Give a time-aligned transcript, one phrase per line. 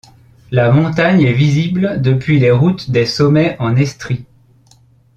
[0.49, 4.25] La montagne est visible depuis la route des Sommets en Estrie.